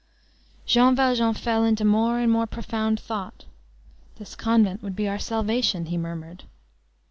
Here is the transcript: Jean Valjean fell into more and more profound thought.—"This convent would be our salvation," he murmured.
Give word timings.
Jean 0.65 0.95
Valjean 0.95 1.35
fell 1.35 1.63
into 1.63 1.85
more 1.85 2.17
and 2.17 2.31
more 2.31 2.47
profound 2.47 2.99
thought.—"This 2.99 4.35
convent 4.35 4.81
would 4.81 4.95
be 4.95 5.07
our 5.07 5.19
salvation," 5.19 5.85
he 5.85 5.95
murmured. 5.99 6.45